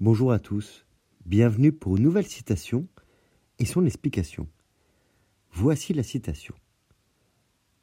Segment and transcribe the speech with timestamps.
[0.00, 0.86] Bonjour à tous,
[1.24, 2.88] bienvenue pour une nouvelle citation
[3.60, 4.48] et son explication.
[5.52, 6.56] Voici la citation.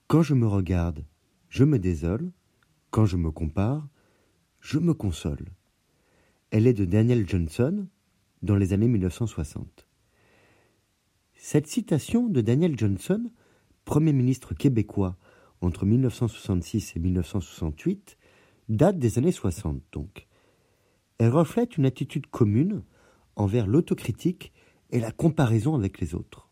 [0.07, 1.05] Quand je me regarde,
[1.47, 2.33] je me désole,
[2.89, 3.87] quand je me compare,
[4.59, 5.45] je me console.
[6.49, 7.87] Elle est de Daniel Johnson
[8.41, 9.87] dans les années 1960.
[11.35, 13.31] Cette citation de Daniel Johnson,
[13.85, 15.15] Premier ministre québécois
[15.61, 18.17] entre 1966 et 1968,
[18.67, 20.27] date des années 60 donc.
[21.21, 22.81] Elle reflète une attitude commune
[23.35, 24.51] envers l'autocritique
[24.89, 26.49] et la comparaison avec les autres.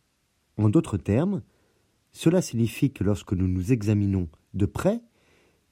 [0.57, 1.41] En d'autres termes,
[2.11, 5.02] cela signifie que lorsque nous nous examinons de près,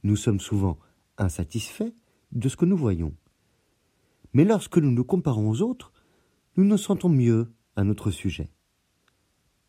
[0.01, 0.79] nous sommes souvent
[1.19, 1.93] insatisfaits
[2.31, 3.13] de ce que nous voyons.
[4.33, 5.93] Mais lorsque nous nous comparons aux autres,
[6.55, 8.49] nous nous sentons mieux à notre sujet.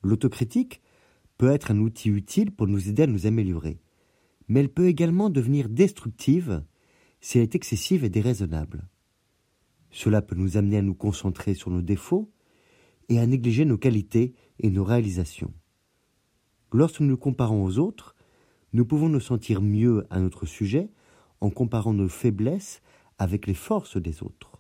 [0.03, 0.81] L'autocritique
[1.37, 3.79] peut être un outil utile pour nous aider à nous améliorer,
[4.49, 6.65] mais elle peut également devenir destructive
[7.21, 8.89] si elle est excessive et déraisonnable.
[9.91, 12.31] Cela peut nous amener à nous concentrer sur nos défauts
[13.09, 15.53] et à négliger nos qualités et nos réalisations.
[16.73, 18.15] Lorsque nous nous comparons aux autres,
[18.73, 20.91] nous pouvons nous sentir mieux à notre sujet
[21.41, 22.83] en comparant nos faiblesses
[23.19, 24.59] avec les forces des autres.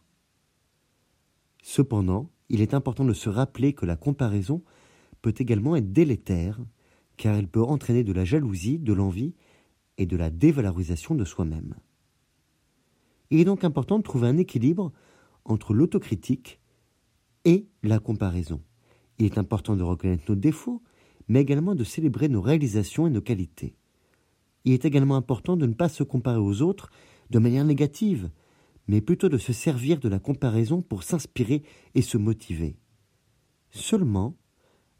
[1.62, 4.62] Cependant, il est important de se rappeler que la comparaison
[5.20, 6.58] peut également être délétère,
[7.16, 9.34] car elle peut entraîner de la jalousie, de l'envie
[9.98, 11.74] et de la dévalorisation de soi-même.
[13.30, 14.92] Il est donc important de trouver un équilibre
[15.48, 16.60] entre l'autocritique
[17.44, 18.62] et la comparaison.
[19.18, 20.82] Il est important de reconnaître nos défauts,
[21.28, 23.74] mais également de célébrer nos réalisations et nos qualités.
[24.64, 26.90] Il est également important de ne pas se comparer aux autres
[27.30, 28.30] de manière négative,
[28.86, 31.62] mais plutôt de se servir de la comparaison pour s'inspirer
[31.94, 32.76] et se motiver.
[33.70, 34.36] Seulement,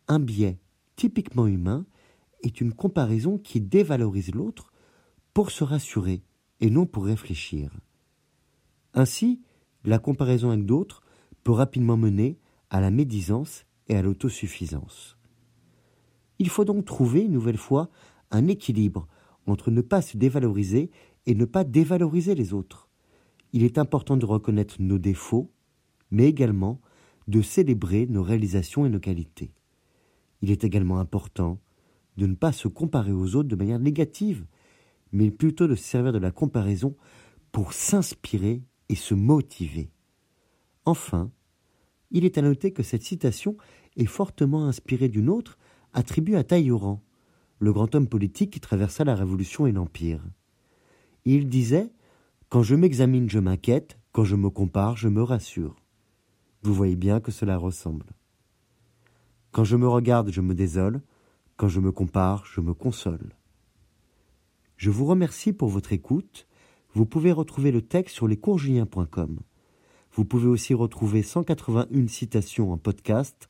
[0.08, 0.58] un biais
[0.96, 1.86] typiquement humain
[2.42, 4.72] est une comparaison qui dévalorise l'autre
[5.32, 6.22] pour se rassurer
[6.60, 7.78] et non pour réfléchir.
[8.94, 9.41] Ainsi,
[9.84, 11.02] la comparaison avec d'autres
[11.44, 12.38] peut rapidement mener
[12.70, 15.16] à la médisance et à l'autosuffisance.
[16.38, 17.90] Il faut donc trouver, une nouvelle fois,
[18.30, 19.08] un équilibre
[19.47, 20.91] entre ne pas se dévaloriser
[21.26, 22.88] et ne pas dévaloriser les autres.
[23.53, 25.50] Il est important de reconnaître nos défauts,
[26.10, 26.80] mais également
[27.28, 29.53] de célébrer nos réalisations et nos qualités.
[30.42, 31.58] Il est également important
[32.16, 34.44] de ne pas se comparer aux autres de manière négative,
[35.12, 36.97] mais plutôt de se servir de la comparaison
[37.53, 39.91] pour s'inspirer et se motiver.
[40.84, 41.31] Enfin,
[42.10, 43.56] il est à noter que cette citation
[43.97, 45.59] est fortement inspirée d'une autre
[45.93, 47.03] attribuée à Taïoran,
[47.59, 50.22] le grand homme politique qui traversa la Révolution et l'Empire.
[51.25, 51.91] Il disait
[52.48, 55.77] Quand je m'examine, je m'inquiète, quand je me compare, je me rassure.
[56.62, 58.06] Vous voyez bien que cela ressemble.
[59.53, 61.03] Quand je me regarde, je me désole,
[61.56, 63.34] quand je me compare, je me console.
[64.77, 66.47] Je vous remercie pour votre écoute
[66.94, 69.41] vous pouvez retrouver le texte sur lescoursjulien.com.
[70.12, 73.49] Vous pouvez aussi retrouver 181 citations en podcast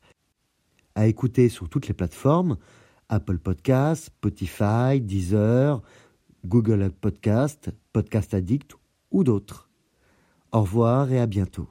[0.95, 2.57] à écouter sur toutes les plateformes
[3.07, 5.81] Apple Podcasts, Spotify, Deezer,
[6.45, 8.75] Google Podcast, Podcast Addict
[9.11, 9.69] ou d'autres.
[10.51, 11.69] Au revoir et à bientôt.